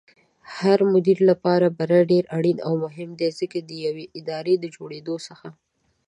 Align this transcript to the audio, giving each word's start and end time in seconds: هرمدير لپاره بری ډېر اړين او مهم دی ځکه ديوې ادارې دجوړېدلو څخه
هرمدير 0.57 1.19
لپاره 1.29 1.67
بری 1.77 2.01
ډېر 2.11 2.23
اړين 2.37 2.57
او 2.67 2.73
مهم 2.83 3.09
دی 3.19 3.29
ځکه 3.39 3.57
ديوې 3.71 4.05
ادارې 4.19 4.53
دجوړېدلو 4.63 5.15
څخه 5.27 5.47